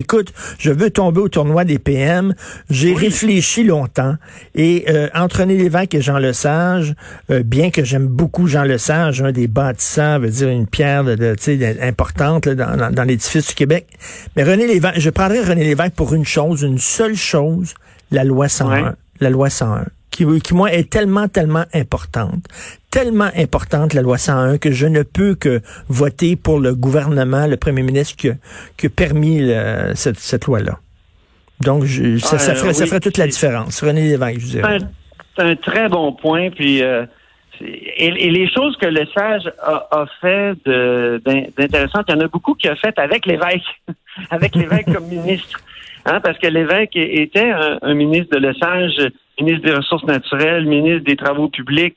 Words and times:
Écoute, 0.00 0.32
je 0.60 0.70
veux 0.70 0.90
tomber 0.90 1.20
au 1.20 1.28
tournoi 1.28 1.64
des 1.64 1.80
PM. 1.80 2.32
J'ai 2.70 2.94
réfléchi 2.94 3.64
longtemps. 3.64 4.14
Et 4.54 4.84
euh, 4.88 5.08
entre 5.12 5.40
René 5.40 5.56
Lévesque 5.56 5.92
et 5.96 6.00
Jean 6.00 6.18
Lesage, 6.18 6.94
euh, 7.32 7.42
bien 7.42 7.72
que 7.72 7.82
j'aime 7.82 8.06
beaucoup 8.06 8.46
Jean 8.46 8.62
Lesage, 8.62 9.20
un 9.22 9.32
des 9.32 9.48
bâtisseurs, 9.48 10.20
veut 10.20 10.30
dire 10.30 10.50
une 10.50 10.68
pierre 10.68 11.02
de, 11.02 11.16
de 11.16 11.82
importante 11.82 12.46
là, 12.46 12.54
dans, 12.54 12.92
dans, 12.92 13.02
l'édifice 13.02 13.48
du 13.48 13.54
Québec, 13.54 13.88
mais 14.36 14.44
René 14.44 14.68
Lévesque, 14.68 15.00
je 15.00 15.10
prendrais 15.10 15.42
René 15.42 15.64
Lévesque 15.64 15.94
pour 15.96 16.14
une 16.14 16.24
chose, 16.24 16.62
une 16.62 16.78
seule 16.78 17.16
chose, 17.16 17.74
la 18.12 18.22
loi 18.22 18.48
101. 18.48 18.94
La 19.18 19.30
loi 19.30 19.50
101 19.50 19.84
qui, 20.18 20.40
qui, 20.40 20.54
moi, 20.54 20.72
est 20.72 20.90
tellement, 20.90 21.28
tellement 21.28 21.64
importante, 21.72 22.44
tellement 22.90 23.30
importante, 23.36 23.94
la 23.94 24.02
loi 24.02 24.18
101, 24.18 24.58
que 24.58 24.72
je 24.72 24.86
ne 24.86 25.02
peux 25.02 25.34
que 25.34 25.60
voter 25.88 26.36
pour 26.36 26.58
le 26.60 26.74
gouvernement, 26.74 27.46
le 27.46 27.56
premier 27.56 27.82
ministre 27.82 28.16
qui, 28.16 28.30
qui 28.76 28.86
a 28.86 28.90
permis 28.90 29.50
cette, 29.94 30.18
cette 30.18 30.46
loi-là. 30.46 30.78
Donc, 31.60 31.84
je, 31.84 32.18
ça, 32.18 32.38
ça, 32.38 32.54
ferait, 32.54 32.72
ça 32.72 32.86
ferait 32.86 33.00
toute 33.00 33.18
la 33.18 33.26
différence. 33.26 33.82
René 33.82 34.08
Lévesque, 34.08 34.40
je 34.40 34.46
dirais. 34.46 34.78
C'est 35.36 35.42
un, 35.42 35.56
très 35.56 35.88
bon 35.88 36.12
point, 36.12 36.50
puis... 36.50 36.82
Euh, 36.82 37.04
et, 37.60 38.30
les 38.30 38.48
choses 38.48 38.76
que 38.76 38.86
le 38.86 39.04
sage 39.06 39.50
a, 39.60 39.88
a 39.90 40.06
fait 40.20 40.54
d'intéressant, 41.56 42.02
il 42.06 42.14
y 42.14 42.16
en 42.16 42.20
a 42.20 42.28
beaucoup 42.28 42.54
qui 42.54 42.68
a 42.68 42.76
fait 42.76 42.96
avec 42.98 43.26
l'évêque, 43.26 43.64
avec 44.30 44.54
l'évêque 44.54 44.86
comme 44.86 45.06
ministre. 45.08 45.58
Hein, 46.04 46.20
parce 46.20 46.38
que 46.38 46.46
l'évêque 46.46 46.94
était 46.94 47.50
un, 47.82 47.94
ministre 47.94 48.38
de 48.38 48.46
Lesage, 48.46 49.10
ministre 49.40 49.66
des 49.66 49.74
Ressources 49.74 50.04
naturelles, 50.04 50.66
ministre 50.66 51.04
des 51.04 51.16
Travaux 51.16 51.48
publics, 51.48 51.96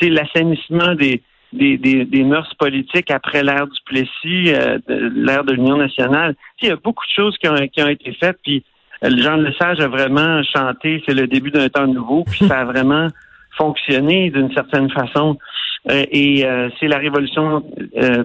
c'est 0.00 0.10
euh, 0.10 0.14
l'assainissement 0.14 0.94
des, 0.94 1.22
des, 1.52 1.76
des, 1.76 2.24
mœurs 2.24 2.54
politiques 2.58 3.10
après 3.10 3.42
l'ère 3.42 3.66
du 3.66 3.80
Plessis, 3.84 4.52
euh, 4.52 4.78
l'ère 5.14 5.44
de 5.44 5.52
l'Union 5.52 5.76
nationale. 5.76 6.34
Il 6.60 6.68
y 6.68 6.70
a 6.70 6.76
beaucoup 6.76 7.04
de 7.04 7.12
choses 7.14 7.36
qui 7.38 7.48
ont, 7.48 7.56
qui 7.68 7.82
ont 7.82 7.88
été 7.88 8.12
faites, 8.14 8.38
puis 8.42 8.64
euh, 9.04 9.10
Jean 9.16 9.36
Lesage 9.36 9.80
a 9.80 9.88
vraiment 9.88 10.42
chanté, 10.42 11.02
c'est 11.06 11.14
le 11.14 11.26
début 11.26 11.50
d'un 11.50 11.68
temps 11.68 11.86
nouveau, 11.86 12.24
puis 12.24 12.46
ça 12.46 12.60
a 12.60 12.64
vraiment 12.64 13.08
fonctionné 13.56 14.30
d'une 14.30 14.52
certaine 14.54 14.90
façon. 14.90 15.38
et 15.90 16.46
c'est 16.80 16.88
la 16.88 16.96
révolution 16.96 17.62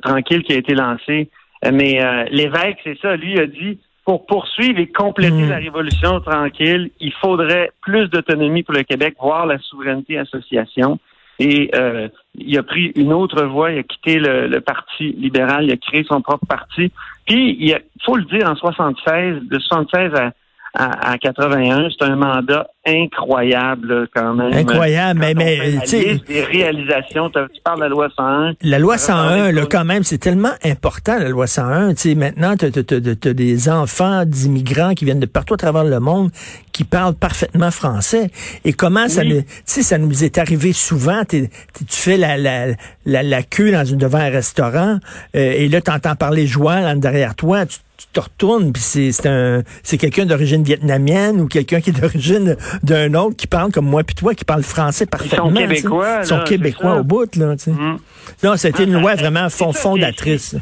tranquille 0.01 0.41
qui 0.43 0.53
a 0.53 0.57
été 0.57 0.73
lancée. 0.73 1.29
Mais 1.69 1.99
l'évêque, 2.31 2.77
c'est 2.85 2.97
ça, 3.01 3.17
lui 3.17 3.37
a 3.37 3.45
dit, 3.45 3.77
pour 4.07 4.25
poursuivre 4.25 4.79
et 4.79 4.87
compléter 4.87 5.33
hmm. 5.33 5.49
la 5.49 5.57
révolution 5.57 6.21
tranquille, 6.21 6.91
il 7.01 7.11
faudrait 7.11 7.71
plus 7.81 8.07
d'autonomie 8.07 8.63
pour 8.63 8.73
le 8.73 8.83
Québec, 8.83 9.15
voire 9.19 9.45
la 9.45 9.57
souveraineté 9.59 10.17
association. 10.17 10.97
Et 11.39 11.69
euh, 11.75 12.07
il 12.35 12.57
a 12.57 12.63
pris 12.63 12.93
une 12.95 13.11
autre 13.11 13.43
voie, 13.43 13.73
il 13.73 13.79
a 13.79 13.83
quitté 13.83 14.17
le, 14.17 14.61
Parti 14.61 15.11
libéral, 15.11 15.65
il 15.65 15.73
a 15.73 15.75
créé 15.75 16.05
son 16.05 16.21
propre 16.21 16.45
parti. 16.45 16.89
Puis, 17.27 17.57
il 17.59 17.77
faut 18.05 18.15
le 18.15 18.23
dire, 18.23 18.49
en 18.49 18.55
76, 18.55 19.41
de 19.41 19.59
76 19.59 20.15
à 20.15 20.31
à, 20.77 21.17
81. 21.17 21.89
C'est 21.89 22.05
un 22.05 22.15
mandat 22.15 22.67
incroyable 22.85 24.07
quand 24.15 24.33
même. 24.33 24.53
Incroyable, 24.53 25.19
mais, 25.19 25.33
mais 25.33 25.79
tu 25.81 25.87
sais... 25.87 26.21
Des 26.27 26.43
réalisations, 26.43 27.29
tu 27.29 27.61
parles 27.63 27.79
de 27.79 27.83
la 27.83 27.89
loi 27.89 28.07
101. 28.15 28.53
La 28.61 28.79
loi 28.79 28.97
101, 28.97 29.51
là, 29.51 29.65
quand 29.69 29.83
même, 29.83 30.03
c'est 30.03 30.19
tellement 30.19 30.53
important, 30.63 31.17
la 31.17 31.29
loi 31.29 31.47
101. 31.47 31.95
Tu 31.95 32.09
sais, 32.09 32.15
maintenant, 32.15 32.55
tu 32.55 32.65
as, 32.65 33.33
des 33.33 33.69
enfants 33.69 34.23
d'immigrants 34.25 34.93
qui 34.93 35.05
viennent 35.05 35.19
de 35.19 35.25
partout 35.25 35.55
à 35.55 35.57
travers 35.57 35.83
le 35.83 35.99
monde 35.99 36.29
qui 36.71 36.83
parlent 36.83 37.15
parfaitement 37.15 37.71
français. 37.71 38.29
Et 38.63 38.71
comment 38.71 39.07
ça, 39.07 39.23
tu 39.23 39.43
sais, 39.65 39.81
ça 39.81 39.97
nous 39.97 40.23
est 40.23 40.37
arrivé 40.37 40.73
souvent. 40.73 41.23
tu 41.25 41.49
fais 41.89 42.17
la, 42.17 42.37
la, 42.37 42.75
la, 43.05 43.43
queue 43.43 43.71
dans 43.71 43.83
une, 43.83 43.97
devant 43.97 44.19
un 44.19 44.29
restaurant 44.29 44.99
euh, 45.35 45.51
et 45.51 45.67
là, 45.69 45.81
tu 45.81 45.91
entends 45.91 46.15
parler 46.15 46.45
joie 46.45 46.95
derrière 46.95 47.35
toi. 47.35 47.65
Tu 47.65 47.79
tu 47.97 48.05
te 48.13 48.19
retournes, 48.19 48.71
puis 48.71 48.81
c'est 48.81 49.27
un 49.27 49.63
c'est 49.83 49.97
quelqu'un 49.97 50.25
d'origine 50.25 50.63
vietnamienne 50.63 51.41
ou 51.41 51.47
quelqu'un 51.47 51.81
qui 51.81 51.89
est 51.89 51.99
d'origine 51.99 52.55
d'un 52.83 53.13
autre 53.15 53.35
qui 53.35 53.47
parle 53.47 53.71
comme 53.71 53.87
moi 53.87 54.03
puis 54.03 54.15
toi, 54.15 54.35
qui 54.35 54.45
parle 54.45 54.63
français 54.63 55.07
parfaitement. 55.07 55.49
Ils 55.49 55.55
sont 55.55 55.67
québécois. 55.67 56.17
Ils 56.21 56.25
sont 56.25 56.43
québécois 56.43 56.97
au 56.97 57.03
bout, 57.03 57.35
là. 57.35 57.55
Tu 57.55 57.63
sais. 57.63 57.71
Mm. 57.71 57.97
Non, 58.43 58.55
c'était 58.55 58.83
une 58.83 58.95
ah, 58.95 58.99
loi 58.99 59.15
vraiment 59.15 59.49
fondatrice. 59.49 60.55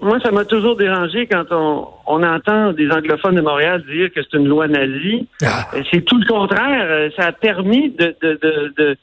moi, 0.00 0.20
ça 0.20 0.30
m'a 0.30 0.44
toujours 0.44 0.76
dérangé 0.76 1.26
quand 1.26 1.44
on, 1.50 1.88
on, 2.06 2.22
entend 2.22 2.72
des 2.72 2.88
anglophones 2.90 3.34
de 3.34 3.40
Montréal 3.40 3.82
dire 3.90 4.12
que 4.12 4.20
c'est 4.22 4.38
une 4.38 4.46
loi 4.46 4.68
nazie. 4.68 5.26
Ah. 5.42 5.66
Euh, 5.74 5.82
c'est 5.90 6.04
tout 6.04 6.18
le 6.18 6.26
contraire. 6.26 6.86
Euh, 6.88 7.10
ça 7.16 7.26
a 7.26 7.32
permis 7.32 7.90
de, 7.90 8.14
de, 8.22 8.96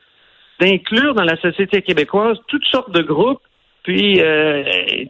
d'inclure 0.62 1.14
dans 1.16 1.24
la 1.24 1.40
société 1.42 1.82
québécoise 1.82 2.38
toutes 2.48 2.66
sortes 2.66 2.92
de 2.92 3.02
groupes, 3.02 3.42
puis 3.84 4.22
euh, 4.22 4.64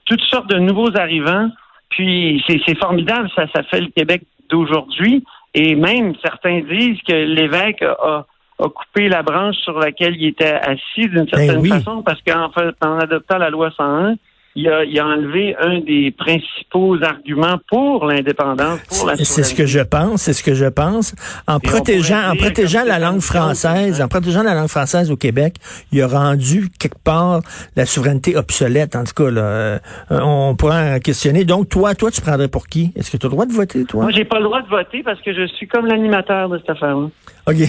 toutes 0.05 0.21
sortes 0.21 0.49
de 0.49 0.57
nouveaux 0.57 0.97
arrivants 0.97 1.49
puis 1.91 2.43
c'est 2.47 2.77
formidable, 2.77 3.29
ça, 3.35 3.45
ça 3.53 3.63
fait 3.63 3.81
le 3.81 3.87
Québec 3.87 4.23
d'aujourd'hui. 4.49 5.23
Et 5.53 5.75
même 5.75 6.13
certains 6.21 6.61
disent 6.61 6.99
que 7.07 7.13
l'évêque 7.13 7.81
a, 7.81 8.25
a, 8.59 8.69
coupé 8.69 9.09
la 9.09 9.21
branche 9.21 9.57
sur 9.57 9.77
laquelle 9.77 10.15
il 10.15 10.27
était 10.27 10.53
assis 10.53 11.09
d'une 11.09 11.25
ben 11.25 11.27
certaine 11.27 11.65
façon, 11.65 12.01
parce 12.03 12.21
qu'en 12.21 12.49
fait, 12.51 12.73
en 12.81 12.99
adoptant 12.99 13.37
la 13.37 13.49
loi 13.49 13.71
101, 13.71 14.15
il 14.55 14.67
a, 14.67 14.83
il 14.83 14.99
a 14.99 15.05
enlevé 15.05 15.55
un 15.59 15.79
des 15.79 16.11
principaux 16.11 17.01
arguments 17.03 17.57
pour 17.69 18.05
l'indépendance, 18.05 18.79
pour 18.89 19.07
la 19.07 19.15
C'est 19.17 19.43
ce 19.43 19.55
que 19.55 19.65
je 19.65 19.79
pense, 19.79 20.23
c'est 20.23 20.33
ce 20.33 20.43
que 20.43 20.53
je 20.53 20.65
pense. 20.65 21.15
En 21.47 21.59
protégeant, 21.59 22.31
en 22.31 22.35
protégeant 22.35 22.83
la 22.83 22.99
langue 22.99 23.21
française, 23.21 24.01
en 24.01 24.07
protégeant 24.07 24.43
la 24.43 24.53
langue 24.53 24.67
française 24.67 25.09
au 25.09 25.15
Québec, 25.15 25.55
il 25.91 26.01
a 26.01 26.07
rendu 26.07 26.69
quelque 26.79 27.01
part 27.03 27.41
la 27.75 27.85
souveraineté 27.85 28.35
obsolète. 28.35 28.95
En 28.95 29.03
tout 29.03 29.13
cas, 29.13 29.31
là, 29.31 29.41
euh, 29.41 29.79
on 30.09 30.55
pourra 30.55 30.99
questionner. 30.99 31.45
Donc, 31.45 31.69
toi, 31.69 31.95
toi, 31.95 32.11
tu 32.11 32.21
prendrais 32.21 32.49
pour 32.49 32.67
qui? 32.67 32.91
Est-ce 32.95 33.09
que 33.09 33.17
tu 33.17 33.25
as 33.25 33.29
le 33.29 33.33
droit 33.33 33.45
de 33.45 33.53
voter, 33.53 33.85
toi? 33.85 34.03
Moi, 34.03 34.11
j'ai 34.11 34.25
pas 34.25 34.39
le 34.39 34.45
droit 34.45 34.61
de 34.61 34.67
voter 34.67 35.01
parce 35.03 35.21
que 35.21 35.33
je 35.33 35.47
suis 35.47 35.67
comme 35.67 35.85
l'animateur 35.85 36.49
de 36.49 36.57
cette 36.57 36.71
affaire-là. 36.71 37.09
OK. 37.47 37.55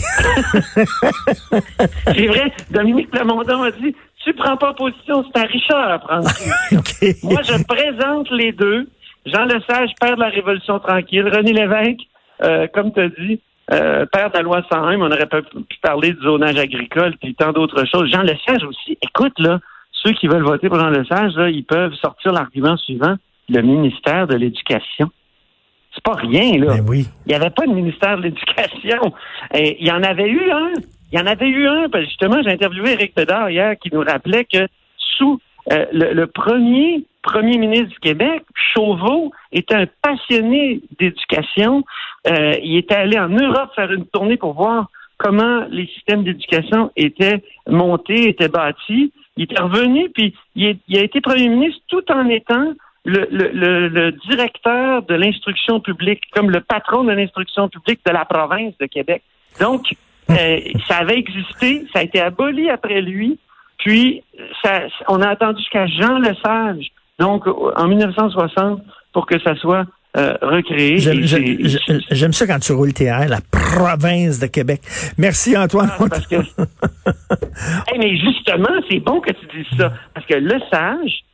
c'est 2.06 2.26
vrai, 2.26 2.52
Dominique 2.70 3.10
Plamondon 3.10 3.62
a 3.62 3.70
dit 3.70 3.94
tu 4.24 4.32
prends 4.34 4.56
pas 4.56 4.72
position, 4.74 5.24
c'est 5.24 5.40
à 5.40 5.44
Richard 5.44 5.90
à 5.90 5.98
prendre. 5.98 6.28
Moi, 7.22 7.42
je 7.42 7.64
présente 7.64 8.30
les 8.30 8.52
deux. 8.52 8.88
Jean 9.26 9.44
Lesage, 9.44 9.90
père 10.00 10.16
de 10.16 10.20
la 10.20 10.28
Révolution 10.28 10.78
tranquille. 10.78 11.28
René 11.28 11.52
Lévesque, 11.52 12.00
euh, 12.42 12.66
comme 12.72 12.92
tu 12.92 13.00
as 13.00 13.08
dit, 13.08 13.40
euh, 13.72 14.04
père 14.06 14.30
de 14.30 14.36
la 14.36 14.42
loi 14.42 14.62
101, 14.70 14.96
mais 14.96 15.04
on 15.04 15.06
aurait 15.06 15.26
pu 15.26 15.78
parler 15.80 16.12
du 16.12 16.22
zonage 16.22 16.56
agricole 16.56 17.14
puis 17.20 17.34
tant 17.34 17.52
d'autres 17.52 17.84
choses. 17.86 18.10
Jean 18.10 18.22
Lesage 18.22 18.64
aussi. 18.64 18.98
Écoute, 19.00 19.38
là, 19.38 19.60
ceux 19.92 20.12
qui 20.12 20.26
veulent 20.26 20.44
voter 20.44 20.68
pour 20.68 20.78
Jean 20.78 20.90
Lesage, 20.90 21.34
là, 21.36 21.48
ils 21.48 21.64
peuvent 21.64 21.94
sortir 21.94 22.32
l'argument 22.32 22.76
suivant. 22.76 23.16
Le 23.48 23.60
ministère 23.60 24.26
de 24.26 24.36
l'Éducation. 24.36 25.10
C'est 25.94 26.04
pas 26.04 26.14
rien, 26.14 26.58
là. 26.58 26.76
Ben 26.76 26.84
oui. 26.88 27.06
Il 27.26 27.30
n'y 27.30 27.34
avait 27.34 27.50
pas 27.50 27.66
de 27.66 27.72
ministère 27.72 28.16
de 28.16 28.22
l'Éducation. 28.22 29.12
Il 29.54 29.86
y 29.86 29.90
en 29.90 30.02
avait 30.02 30.28
eu 30.28 30.50
un. 30.50 30.72
Il 31.12 31.18
y 31.18 31.22
en 31.22 31.26
avait 31.26 31.48
eu 31.48 31.66
un, 31.68 31.90
parce 31.90 32.04
que 32.04 32.08
justement, 32.08 32.42
j'ai 32.42 32.50
interviewé 32.50 32.92
Eric 32.92 33.14
Bedard 33.14 33.50
hier 33.50 33.78
qui 33.78 33.90
nous 33.92 34.00
rappelait 34.00 34.46
que 34.46 34.66
sous 34.96 35.38
euh, 35.70 35.84
le, 35.92 36.26
premier 36.26 37.04
premier 37.22 37.58
ministre 37.58 37.90
du 37.90 37.98
Québec, 38.00 38.42
Chauveau, 38.74 39.30
était 39.52 39.74
un 39.74 39.86
passionné 40.00 40.80
d'éducation. 40.98 41.84
Euh, 42.26 42.54
il 42.62 42.78
était 42.78 42.94
allé 42.94 43.18
en 43.18 43.28
Europe 43.28 43.70
faire 43.76 43.92
une 43.92 44.06
tournée 44.06 44.38
pour 44.38 44.54
voir 44.54 44.86
comment 45.18 45.66
les 45.70 45.86
systèmes 45.88 46.24
d'éducation 46.24 46.90
étaient 46.96 47.44
montés, 47.68 48.30
étaient 48.30 48.48
bâtis. 48.48 49.12
Il 49.36 49.44
était 49.44 49.60
revenu, 49.60 50.08
puis 50.10 50.34
il, 50.56 50.78
a 50.94 51.00
été 51.00 51.20
premier 51.20 51.48
ministre 51.48 51.80
tout 51.88 52.10
en 52.10 52.26
étant 52.28 52.72
le, 53.04 53.28
le, 53.30 53.88
le 53.88 54.12
directeur 54.28 55.02
de 55.02 55.14
l'instruction 55.14 55.78
publique, 55.78 56.22
comme 56.32 56.50
le 56.50 56.60
patron 56.60 57.04
de 57.04 57.12
l'instruction 57.12 57.68
publique 57.68 58.00
de 58.04 58.12
la 58.12 58.24
province 58.24 58.76
de 58.78 58.86
Québec. 58.86 59.22
Donc, 59.60 59.94
euh, 60.30 60.60
ça 60.88 60.98
avait 60.98 61.18
existé, 61.18 61.84
ça 61.92 62.00
a 62.00 62.02
été 62.02 62.20
aboli 62.20 62.70
après 62.70 63.00
lui, 63.00 63.38
puis 63.78 64.22
ça, 64.62 64.82
on 65.08 65.20
a 65.20 65.28
attendu 65.28 65.58
jusqu'à 65.58 65.86
Jean 65.86 66.18
Lesage, 66.18 66.86
donc 67.18 67.46
en 67.46 67.88
1960, 67.88 68.80
pour 69.12 69.26
que 69.26 69.40
ça 69.40 69.54
soit 69.56 69.86
euh, 70.16 70.36
recréé. 70.42 70.98
J'aime 70.98 72.32
ça 72.32 72.46
quand 72.46 72.58
tu 72.58 72.72
roules 72.72 72.92
airs, 73.00 73.28
la 73.28 73.40
province 73.50 74.38
de 74.38 74.46
Québec. 74.46 74.80
Merci 75.18 75.56
Antoine. 75.56 75.90
Ah, 75.92 76.04
parce 76.08 76.26
que... 76.26 76.36
mais 77.98 78.16
justement, 78.16 78.68
c'est 78.90 79.00
bon 79.00 79.20
que 79.20 79.32
tu 79.32 79.46
dises 79.56 79.78
ça, 79.78 79.92
parce 80.14 80.26
que 80.26 80.34
Lesage, 80.34 81.24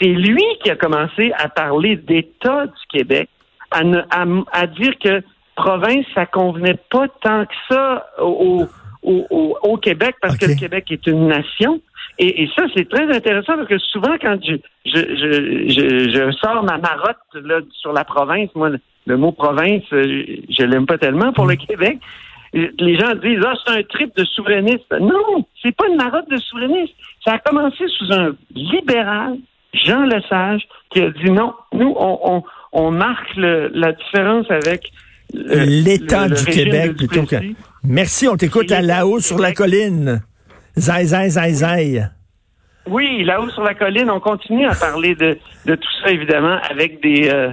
c'est 0.00 0.08
lui 0.08 0.44
qui 0.62 0.70
a 0.70 0.76
commencé 0.76 1.32
à 1.38 1.48
parler 1.48 1.96
d'État 1.96 2.66
du 2.66 2.98
Québec, 2.98 3.28
à, 3.70 3.80
à, 4.10 4.24
à 4.52 4.66
dire 4.66 4.94
que 5.02 5.22
province, 5.62 6.06
ça 6.14 6.26
convenait 6.26 6.78
pas 6.90 7.06
tant 7.22 7.44
que 7.44 7.54
ça 7.68 8.06
au, 8.18 8.64
au, 9.02 9.58
au, 9.62 9.76
Québec 9.76 10.16
parce 10.20 10.36
que 10.36 10.46
le 10.46 10.54
Québec 10.54 10.86
est 10.90 11.06
une 11.06 11.28
nation. 11.28 11.80
Et, 12.18 12.42
et 12.42 12.50
ça, 12.56 12.64
c'est 12.74 12.88
très 12.88 13.04
intéressant 13.14 13.56
parce 13.56 13.68
que 13.68 13.78
souvent, 13.78 14.16
quand 14.20 14.38
je, 14.44 14.56
je, 14.84 15.00
je, 15.16 16.10
je, 16.12 16.32
sors 16.32 16.62
ma 16.62 16.78
marotte 16.78 17.16
là, 17.34 17.60
sur 17.72 17.92
la 17.92 18.04
province, 18.04 18.50
moi, 18.54 18.70
le 19.06 19.16
mot 19.16 19.32
province, 19.32 19.84
euh, 19.92 20.24
je 20.48 20.64
l'aime 20.64 20.86
pas 20.86 20.98
tellement 20.98 21.32
pour 21.32 21.46
le 21.46 21.54
mm. 21.54 21.66
Québec. 21.66 21.98
Les 22.52 22.98
gens 22.98 23.14
disent, 23.14 23.44
ah, 23.46 23.54
c'est 23.64 23.78
un 23.78 23.82
trip 23.84 24.16
de 24.16 24.24
souverainiste. 24.24 24.92
Non, 25.00 25.46
c'est 25.62 25.74
pas 25.74 25.86
une 25.86 25.96
marotte 25.96 26.28
de 26.28 26.36
souverainiste. 26.36 26.94
Ça 27.24 27.34
a 27.34 27.38
commencé 27.38 27.84
sous 27.96 28.12
un 28.12 28.32
libéral, 28.54 29.36
Jean 29.72 30.02
Lesage, 30.02 30.66
qui 30.90 31.00
a 31.00 31.10
dit 31.10 31.30
non, 31.30 31.54
nous, 31.72 31.94
on, 31.96 32.42
on 32.72 32.90
marque 32.90 33.36
la 33.36 33.92
différence 33.92 34.50
avec 34.50 34.90
l'État 35.32 36.28
du 36.28 36.44
Québec 36.44 36.96
plutôt 36.96 37.24
que. 37.24 37.36
Merci, 37.84 38.28
on 38.28 38.36
t'écoute 38.36 38.70
à 38.72 38.82
là-haut 38.82 39.20
sur 39.20 39.38
la 39.38 39.52
colline. 39.52 40.22
Zai, 40.76 41.04
zai, 41.04 41.30
zai, 41.30 41.52
zai. 41.52 42.02
Oui, 42.86 43.24
là-haut 43.24 43.50
sur 43.50 43.62
la 43.62 43.74
colline, 43.74 44.10
on 44.10 44.20
continue 44.20 44.66
à 44.66 44.74
parler 44.74 45.14
de, 45.14 45.38
de 45.66 45.74
tout 45.74 45.88
ça, 46.02 46.10
évidemment, 46.10 46.58
avec 46.70 47.02
des 47.02 47.28
euh, 47.28 47.52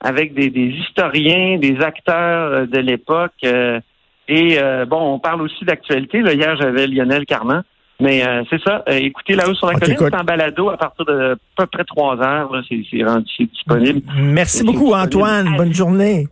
avec 0.00 0.32
des, 0.32 0.50
des, 0.50 0.66
historiens, 0.66 1.58
des 1.58 1.78
acteurs 1.80 2.52
euh, 2.52 2.66
de 2.66 2.78
l'époque. 2.78 3.32
Euh, 3.44 3.80
et 4.28 4.58
bon, 4.86 5.14
on 5.14 5.18
parle 5.18 5.40
aussi 5.40 5.64
d'actualité. 5.64 6.18
Hier, 6.18 6.54
j'avais 6.60 6.86
Lionel 6.86 7.24
Carman. 7.24 7.62
Mais 7.98 8.22
c'est 8.50 8.60
ça. 8.60 8.84
écoutez, 8.88 9.34
là-haut 9.34 9.54
sur 9.54 9.68
la 9.68 9.80
colline, 9.80 9.96
c'est 9.98 10.14
en 10.14 10.22
balado 10.22 10.68
à 10.68 10.76
partir 10.76 11.06
de 11.06 11.32
à 11.32 11.36
peu 11.56 11.66
près 11.66 11.84
trois 11.84 12.20
heures. 12.20 12.50
C'est 12.68 13.02
rendu 13.04 13.46
disponible. 13.46 14.02
Merci 14.18 14.64
beaucoup, 14.64 14.92
Antoine. 14.92 15.56
Bonne 15.56 15.72
journée. 15.72 16.26